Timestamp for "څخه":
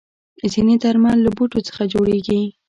1.67-1.81